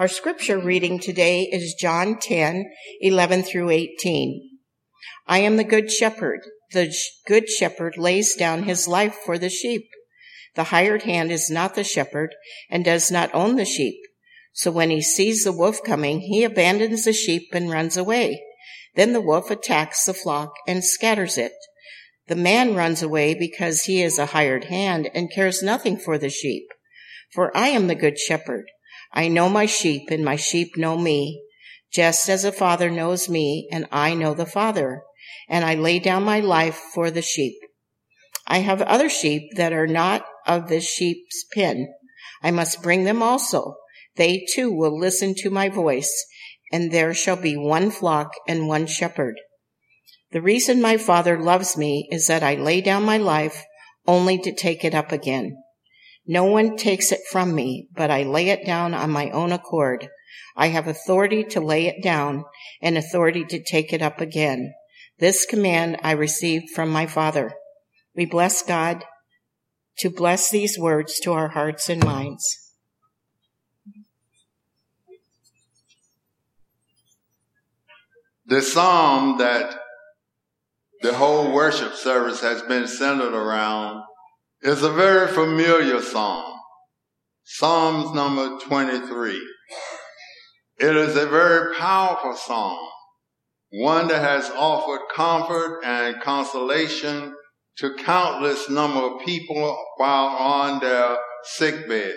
[0.00, 2.64] Our scripture reading today is John 10,
[3.02, 4.48] 11 through 18.
[5.26, 6.40] I am the good shepherd.
[6.72, 6.90] The
[7.26, 9.86] good shepherd lays down his life for the sheep.
[10.54, 12.34] The hired hand is not the shepherd
[12.70, 13.96] and does not own the sheep.
[14.54, 18.42] So when he sees the wolf coming, he abandons the sheep and runs away.
[18.94, 21.52] Then the wolf attacks the flock and scatters it.
[22.26, 26.30] The man runs away because he is a hired hand and cares nothing for the
[26.30, 26.68] sheep.
[27.34, 28.64] For I am the good shepherd.
[29.12, 31.42] I know my sheep and my sheep know me,
[31.92, 35.02] just as a father knows me and I know the father,
[35.48, 37.54] and I lay down my life for the sheep.
[38.46, 41.88] I have other sheep that are not of the sheep's pen.
[42.42, 43.76] I must bring them also.
[44.16, 46.12] They too will listen to my voice,
[46.72, 49.36] and there shall be one flock and one shepherd.
[50.32, 53.64] The reason my Father loves me is that I lay down my life
[54.06, 55.56] only to take it up again.
[56.32, 60.08] No one takes it from me, but I lay it down on my own accord.
[60.56, 62.44] I have authority to lay it down
[62.80, 64.72] and authority to take it up again.
[65.18, 67.52] This command I received from my Father.
[68.14, 69.04] We bless God
[69.98, 72.74] to bless these words to our hearts and minds.
[78.46, 79.80] The psalm that
[81.02, 84.04] the whole worship service has been centered around
[84.62, 86.58] is a very familiar psalm.
[87.44, 89.40] Psalms number 23.
[90.78, 92.78] It is a very powerful psalm,
[93.70, 97.34] one that has offered comfort and consolation
[97.78, 102.14] to countless number of people while on their sick beds.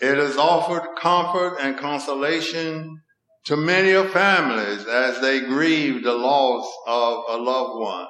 [0.00, 3.02] It has offered comfort and consolation
[3.44, 8.06] to many of families as they grieve the loss of a loved one.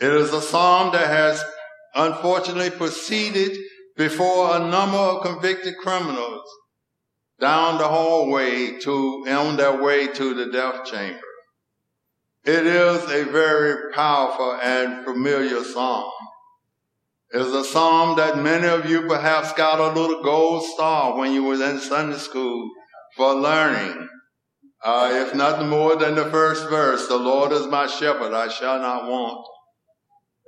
[0.00, 1.42] It is a psalm that has
[1.94, 3.56] unfortunately proceeded
[3.96, 6.48] before a number of convicted criminals
[7.40, 11.20] down the hallway to on their way to the death chamber.
[12.44, 16.12] It is a very powerful and familiar psalm.
[17.30, 21.42] It's a psalm that many of you perhaps got a little gold star when you
[21.44, 22.70] were in Sunday school
[23.16, 24.08] for learning.
[24.84, 28.78] Uh, if nothing more than the first verse, the Lord is my shepherd, I shall
[28.78, 29.46] not want.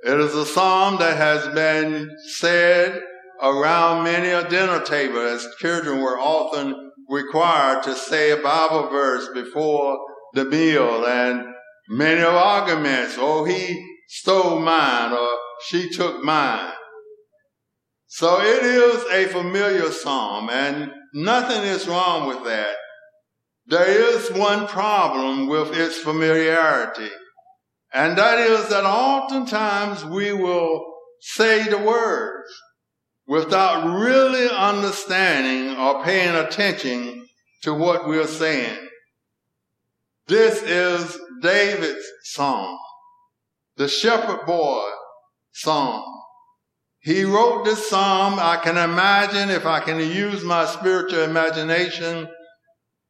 [0.03, 3.01] It is a psalm that has been said
[3.41, 9.27] around many a dinner table as children were often required to say a Bible verse
[9.33, 9.97] before
[10.33, 11.45] the meal and
[11.89, 15.29] many arguments, oh, he stole mine or
[15.67, 16.73] she took mine.
[18.07, 22.75] So it is a familiar psalm and nothing is wrong with that.
[23.65, 27.09] There is one problem with its familiarity.
[27.93, 30.85] And that is that oftentimes we will
[31.19, 32.49] say the words
[33.27, 37.25] without really understanding or paying attention
[37.63, 38.77] to what we're saying.
[40.27, 42.77] This is David's song,
[43.77, 44.83] the shepherd boy
[45.53, 46.13] song.
[46.99, 52.27] He wrote this psalm, I can imagine if I can use my spiritual imagination,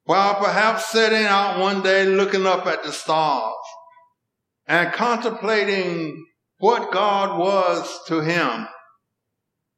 [0.04, 3.57] while perhaps sitting out one day looking up at the stars
[4.68, 6.26] and contemplating
[6.60, 8.68] what God was to him.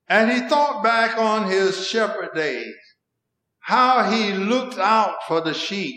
[0.07, 2.73] And he thought back on his shepherd days,
[3.59, 5.95] how he looked out for the sheep,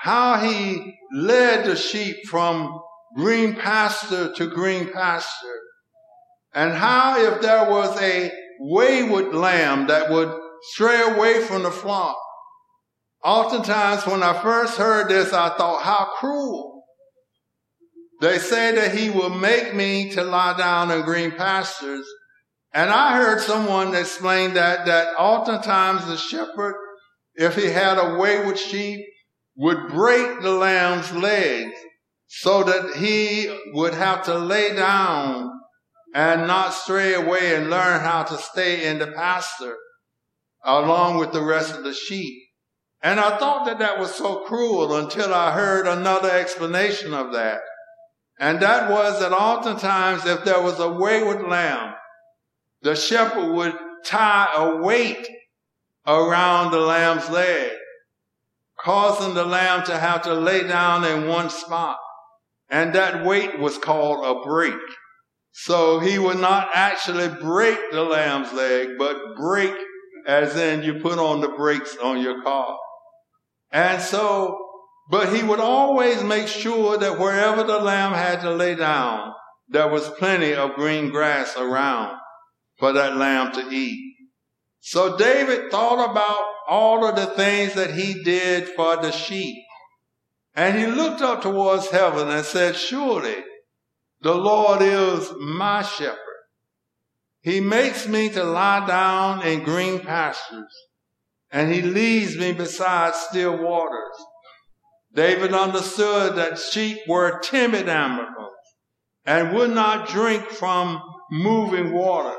[0.00, 2.80] how he led the sheep from
[3.16, 5.60] green pasture to green pasture,
[6.54, 10.32] and how if there was a wayward lamb that would
[10.70, 12.16] stray away from the flock,
[13.24, 16.77] oftentimes when I first heard this, I thought, how cruel
[18.20, 22.06] they say that he will make me to lie down in green pastures.
[22.72, 26.74] And I heard someone explain that, that oftentimes the shepherd,
[27.34, 29.04] if he had a wayward sheep,
[29.56, 31.74] would break the lamb's legs
[32.26, 35.50] so that he would have to lay down
[36.14, 39.76] and not stray away and learn how to stay in the pasture
[40.64, 42.34] along with the rest of the sheep.
[43.02, 47.60] And I thought that that was so cruel until I heard another explanation of that.
[48.38, 51.94] And that was that oftentimes if there was a wayward lamb,
[52.82, 55.28] the shepherd would tie a weight
[56.06, 57.72] around the lamb's leg,
[58.80, 61.98] causing the lamb to have to lay down in one spot.
[62.70, 64.74] And that weight was called a brake.
[65.52, 69.74] So he would not actually break the lamb's leg, but break
[70.26, 72.76] as in you put on the brakes on your car.
[73.72, 74.67] And so
[75.08, 79.32] but he would always make sure that wherever the lamb had to lay down,
[79.68, 82.16] there was plenty of green grass around
[82.78, 84.14] for that lamb to eat.
[84.80, 89.56] So David thought about all of the things that he did for the sheep.
[90.54, 93.36] And he looked up towards heaven and said, surely
[94.20, 96.18] the Lord is my shepherd.
[97.40, 100.74] He makes me to lie down in green pastures
[101.50, 104.16] and he leads me beside still waters.
[105.18, 108.54] David understood that sheep were timid animals
[109.24, 112.38] and would not drink from moving water.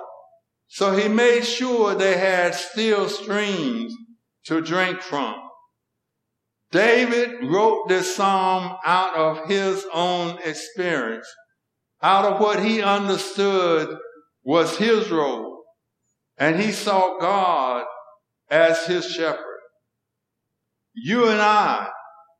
[0.69, 3.93] So he made sure they had still streams
[4.45, 5.35] to drink from.
[6.71, 11.27] David wrote this psalm out of his own experience,
[12.01, 13.97] out of what he understood
[14.45, 15.63] was his role.
[16.37, 17.83] And he saw God
[18.49, 19.59] as his shepherd.
[20.93, 21.89] You and I,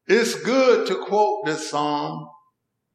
[0.09, 2.27] it's good to quote this psalm.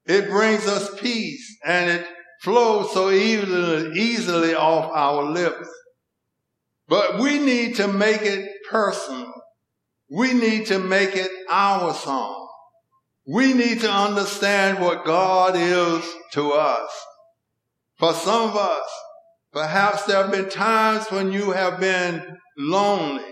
[0.05, 2.07] It brings us peace and it
[2.43, 5.69] flows so easily, easily off our lips.
[6.89, 9.33] But we need to make it personal.
[10.11, 12.49] We need to make it our song.
[13.27, 16.91] We need to understand what God is to us.
[17.97, 18.91] For some of us,
[19.53, 23.25] perhaps there have been times when you have been lonely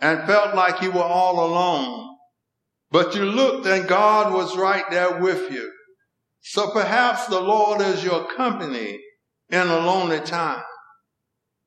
[0.00, 2.13] and felt like you were all alone.
[2.94, 5.68] But you looked and God was right there with you.
[6.42, 9.00] So perhaps the Lord is your company
[9.50, 10.62] in a lonely time.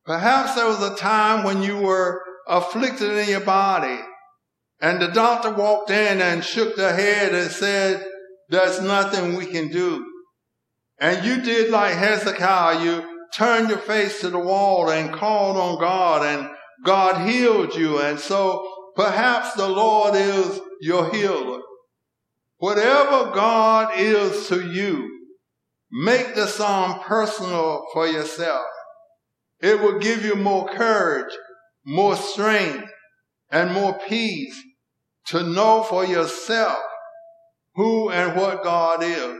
[0.05, 3.99] Perhaps there was a time when you were afflicted in your body
[4.79, 8.07] and the doctor walked in and shook their head and said,
[8.47, 10.05] there's nothing we can do.
[10.97, 13.03] And you did like Hezekiah, you
[13.35, 16.49] turned your face to the wall and called on God and
[16.85, 17.99] God healed you.
[17.99, 21.61] And so perhaps the Lord is your healer.
[22.57, 25.07] Whatever God is to you,
[25.91, 28.65] make the psalm personal for yourself.
[29.61, 31.31] It will give you more courage,
[31.85, 32.89] more strength,
[33.51, 34.59] and more peace
[35.27, 36.81] to know for yourself
[37.75, 39.39] who and what God is.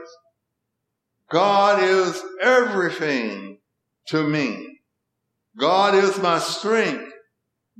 [1.31, 3.57] God is everything
[4.10, 4.81] to me.
[5.57, 7.12] God is my strength.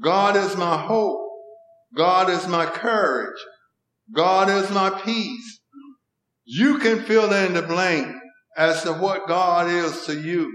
[0.01, 1.26] God is my hope.
[1.95, 3.39] God is my courage.
[4.13, 5.59] God is my peace.
[6.45, 8.15] You can fill in the blank
[8.55, 10.51] as to what God is to you.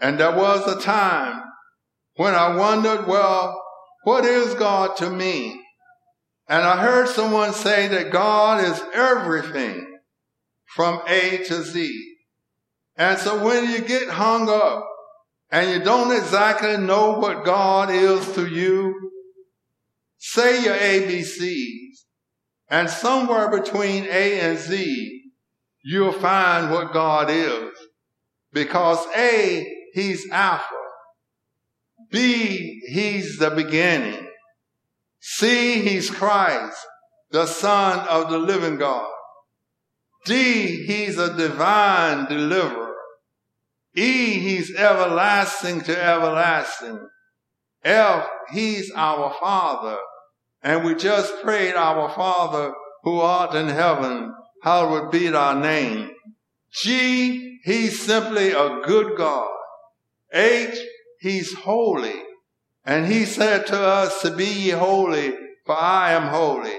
[0.00, 1.42] And there was a time
[2.16, 3.60] when I wondered, well,
[4.04, 5.60] what is God to me?
[6.48, 9.98] And I heard someone say that God is everything
[10.64, 12.16] from A to Z.
[12.96, 14.88] And so when you get hung up
[15.50, 19.12] and you don't exactly know what God is to you,
[20.18, 22.04] say your ABCs.
[22.70, 25.22] And somewhere between A and Z,
[25.82, 27.72] you'll find what God is.
[28.52, 30.64] Because A, He's Alpha.
[32.10, 34.28] B, He's the beginning.
[35.20, 36.78] C, He's Christ,
[37.30, 39.10] the Son of the living God.
[40.26, 42.88] D, He's a divine deliverer.
[43.98, 47.00] E, he's everlasting to everlasting.
[47.88, 49.98] F, he's our Father.
[50.62, 56.10] And we just prayed, Our Father who art in heaven, hallowed be thy name.
[56.70, 59.50] G, he's simply a good God.
[60.32, 60.78] H,
[61.20, 62.22] he's holy.
[62.84, 66.76] And he said to us to be ye holy, for I am holy.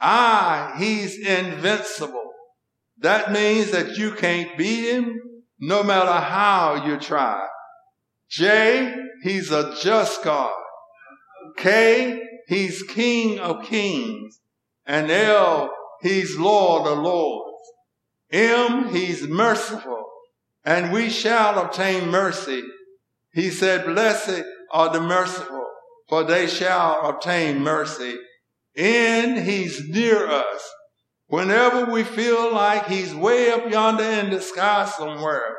[0.00, 2.30] I, he's invincible.
[2.98, 5.20] That means that you can't beat him
[5.58, 7.46] no matter how you try.
[8.30, 10.52] J, he's a just God.
[11.56, 14.40] K, he's King of kings.
[14.86, 17.58] And L, he's Lord of lords.
[18.30, 20.04] M, he's merciful.
[20.64, 22.62] And we shall obtain mercy.
[23.32, 25.66] He said, blessed are the merciful,
[26.08, 28.16] for they shall obtain mercy.
[28.76, 30.70] N, he's near us.
[31.26, 35.56] Whenever we feel like he's way up yonder in the sky somewhere,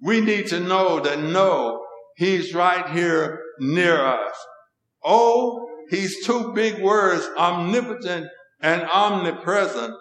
[0.00, 1.83] we need to know that no,
[2.16, 4.36] he's right here near us.
[5.04, 8.28] Oh, he's two big words, omnipotent
[8.60, 9.94] and omnipresent.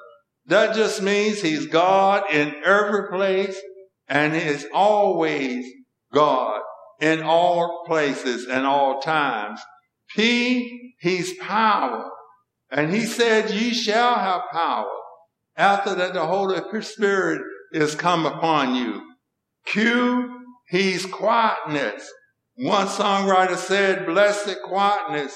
[0.48, 3.60] That just means he's God in every place
[4.08, 5.66] and is always
[6.14, 6.62] God
[7.00, 9.60] in all places and all times.
[10.16, 12.10] P, he's power.
[12.72, 14.92] And he said, ye shall have power
[15.56, 17.42] after that the Holy Spirit
[17.72, 19.02] is come upon you.
[19.66, 22.10] Q, he's quietness.
[22.56, 25.36] One songwriter said, blessed quietness,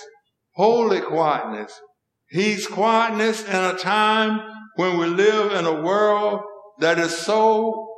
[0.55, 1.73] holy quietness.
[2.29, 4.41] He's quietness in a time
[4.75, 6.41] when we live in a world
[6.79, 7.89] that is so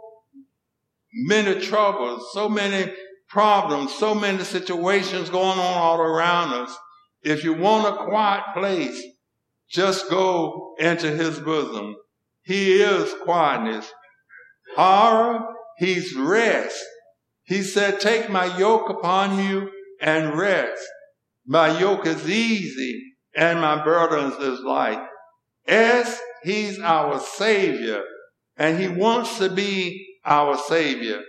[1.14, 2.94] many troubles, so many
[3.28, 6.76] problems, so many situations going on all around us.
[7.22, 9.04] If you want a quiet place,
[9.70, 11.96] just go into his bosom.
[12.44, 13.92] He is quietness.
[14.76, 15.46] Horror,
[15.78, 16.84] he's rest.
[17.50, 20.84] He said, take my yoke upon you and rest.
[21.48, 23.02] My yoke is easy
[23.36, 25.04] and my burdens is light.
[25.68, 28.04] S, he's our savior
[28.56, 31.22] and he wants to be our savior.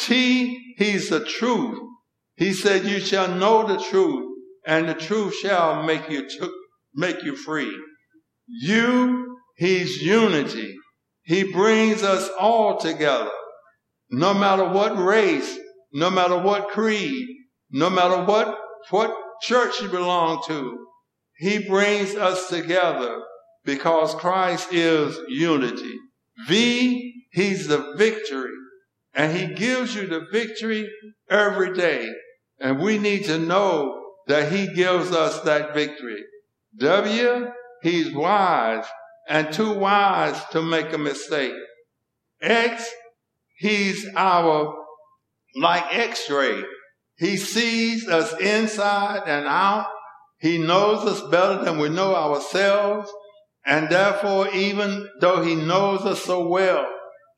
[0.00, 1.78] T, he's the truth.
[2.36, 4.24] He said, you shall know the truth
[4.66, 6.50] and the truth shall make you, t-
[6.94, 7.78] make you free.
[8.48, 10.74] You, he's unity.
[11.24, 13.30] He brings us all together.
[14.08, 15.58] No matter what race,
[15.96, 17.26] no matter what creed,
[17.70, 18.54] no matter what,
[18.90, 20.86] what church you belong to,
[21.38, 23.22] he brings us together
[23.64, 25.94] because Christ is unity.
[26.48, 28.52] V, he's the victory
[29.14, 30.86] and he gives you the victory
[31.30, 32.06] every day.
[32.60, 36.22] And we need to know that he gives us that victory.
[36.76, 37.46] W,
[37.80, 38.84] he's wise
[39.30, 41.54] and too wise to make a mistake.
[42.42, 42.86] X,
[43.56, 44.85] he's our
[45.56, 46.62] like x-ray.
[47.16, 49.86] He sees us inside and out.
[50.38, 53.10] He knows us better than we know ourselves.
[53.64, 56.86] And therefore, even though he knows us so well,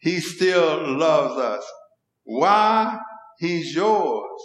[0.00, 1.64] he still loves us.
[2.24, 2.98] Why?
[3.38, 4.40] He's yours.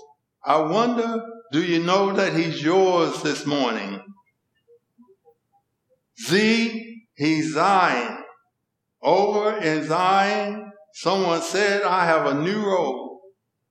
[0.46, 4.02] I wonder, do you know that he's yours this morning?
[6.28, 8.20] Z, he's Zion.
[9.02, 13.03] Over in Zion, someone said, I have a new robe.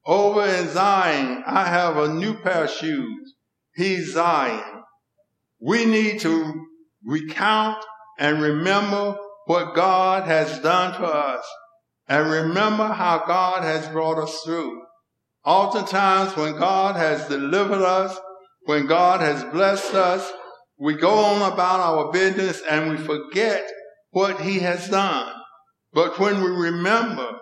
[0.04, 3.34] Over in Zion, I have a new pair of shoes.
[3.74, 4.82] He's Zion.
[5.60, 6.66] We need to
[7.04, 7.78] recount
[8.18, 9.16] and remember
[9.46, 11.44] what God has done for us
[12.08, 14.82] and remember how God has brought us through.
[15.44, 18.18] Oftentimes when God has delivered us,
[18.64, 20.32] when God has blessed us,
[20.78, 23.68] we go on about our business and we forget
[24.10, 25.32] what he has done.
[25.92, 27.38] But when we remember,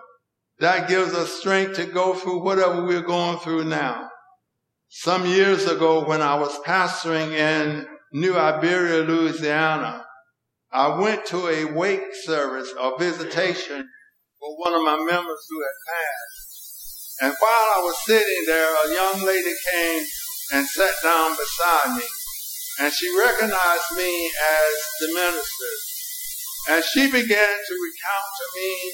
[0.61, 4.07] that gives us strength to go through whatever we're going through now.
[4.89, 10.05] Some years ago when I was pastoring in New Iberia, Louisiana,
[10.71, 13.89] I went to a wake service or visitation
[14.39, 17.21] for one of my members who had passed.
[17.21, 20.03] And while I was sitting there, a young lady came
[20.53, 22.05] and sat down beside me.
[22.81, 25.73] And she recognized me as the minister.
[26.69, 27.25] And she began
[27.57, 28.93] to recount to me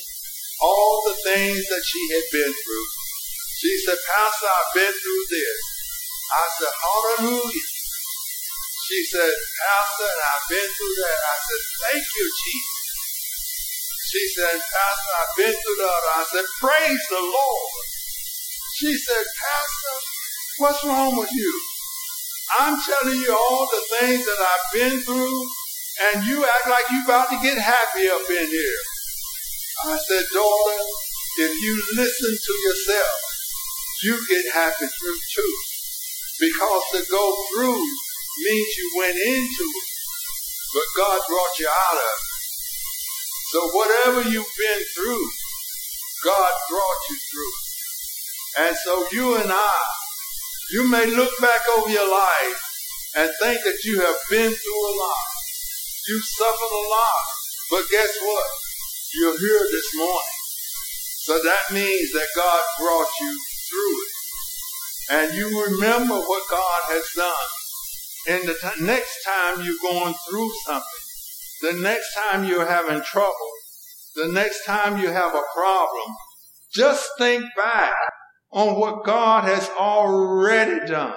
[0.61, 2.87] all the things that she had been through.
[3.61, 5.59] She said, Pastor, I've been through this.
[6.33, 7.69] I said, Hallelujah.
[8.87, 11.19] She said, Pastor, and I've been through that.
[11.19, 12.77] I said, Thank you, Jesus.
[14.07, 16.01] She said, Pastor, I've been through that.
[16.15, 17.85] I said, Praise the Lord.
[18.77, 19.95] She said, Pastor,
[20.59, 21.61] what's wrong with you?
[22.59, 25.41] I'm telling you all the things that I've been through,
[26.13, 28.81] and you act like you about to get happy up in here.
[29.85, 30.83] I said, daughter,
[31.39, 33.19] if you listen to yourself,
[34.03, 35.55] you get happy through too.
[36.39, 37.83] Because to go through
[38.45, 39.89] means you went into it,
[40.73, 42.27] but God brought you out of it.
[43.51, 45.29] So whatever you've been through,
[46.23, 48.65] God brought you through.
[48.65, 49.79] And so you and I,
[50.71, 52.61] you may look back over your life
[53.15, 55.27] and think that you have been through a lot.
[56.07, 57.25] You've suffered a lot.
[57.69, 58.47] But guess what?
[59.15, 60.37] You're here this morning.
[61.23, 64.11] So that means that God brought you through it.
[65.09, 67.47] And you remember what God has done.
[68.27, 70.83] And the t- next time you're going through something,
[71.61, 73.51] the next time you're having trouble,
[74.15, 76.15] the next time you have a problem,
[76.73, 77.95] just think back
[78.51, 81.15] on what God has already done.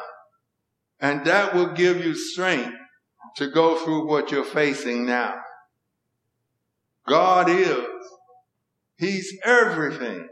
[1.01, 2.77] And that will give you strength
[3.37, 5.35] to go through what you're facing now.
[7.11, 7.87] God is.
[8.99, 10.29] He's everything.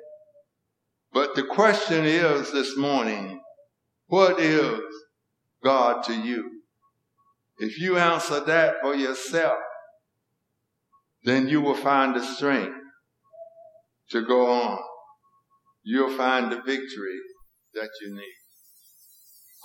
[1.13, 3.41] But the question is this morning,
[4.07, 4.81] what is
[5.63, 6.63] God to you?
[7.59, 9.59] If you answer that for yourself,
[11.25, 12.77] then you will find the strength
[14.11, 14.79] to go on
[15.89, 17.19] you'll find the victory
[17.73, 18.37] that you need.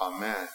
[0.02, 0.48] Amen.